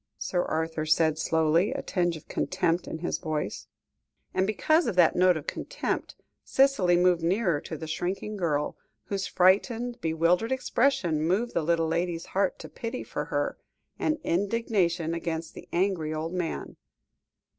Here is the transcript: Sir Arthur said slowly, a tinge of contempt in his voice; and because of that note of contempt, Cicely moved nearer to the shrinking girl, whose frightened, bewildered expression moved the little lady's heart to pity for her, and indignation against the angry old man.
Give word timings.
Sir 0.17 0.41
Arthur 0.45 0.87
said 0.87 1.19
slowly, 1.19 1.73
a 1.73 1.83
tinge 1.83 2.17
of 2.17 2.27
contempt 2.27 2.87
in 2.87 2.97
his 3.05 3.19
voice; 3.19 3.67
and 4.33 4.47
because 4.47 4.87
of 4.87 4.95
that 4.95 5.15
note 5.15 5.37
of 5.37 5.45
contempt, 5.45 6.15
Cicely 6.43 6.97
moved 6.97 7.21
nearer 7.21 7.61
to 7.61 7.77
the 7.77 7.85
shrinking 7.85 8.35
girl, 8.35 8.75
whose 9.03 9.27
frightened, 9.27 10.01
bewildered 10.01 10.51
expression 10.51 11.21
moved 11.21 11.53
the 11.53 11.61
little 11.61 11.87
lady's 11.87 12.25
heart 12.33 12.57
to 12.57 12.67
pity 12.67 13.03
for 13.03 13.25
her, 13.25 13.59
and 13.99 14.17
indignation 14.23 15.13
against 15.13 15.53
the 15.53 15.69
angry 15.71 16.15
old 16.15 16.33
man. 16.33 16.77